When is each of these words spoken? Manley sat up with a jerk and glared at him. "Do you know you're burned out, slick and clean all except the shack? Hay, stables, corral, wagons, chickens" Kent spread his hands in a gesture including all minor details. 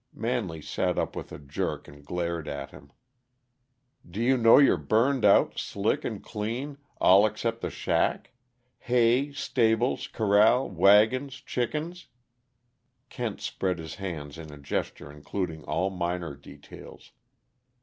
Manley 0.15 0.63
sat 0.63 0.97
up 0.97 1.15
with 1.15 1.31
a 1.31 1.37
jerk 1.37 1.87
and 1.87 2.03
glared 2.03 2.47
at 2.47 2.71
him. 2.71 2.91
"Do 4.09 4.19
you 4.19 4.35
know 4.35 4.57
you're 4.57 4.75
burned 4.75 5.23
out, 5.23 5.59
slick 5.59 6.03
and 6.03 6.23
clean 6.23 6.79
all 6.99 7.23
except 7.27 7.61
the 7.61 7.69
shack? 7.69 8.33
Hay, 8.79 9.31
stables, 9.31 10.07
corral, 10.07 10.67
wagons, 10.71 11.35
chickens" 11.35 12.07
Kent 13.09 13.41
spread 13.41 13.77
his 13.77 13.93
hands 14.01 14.39
in 14.39 14.51
a 14.51 14.57
gesture 14.57 15.11
including 15.11 15.63
all 15.65 15.91
minor 15.91 16.35
details. 16.35 17.11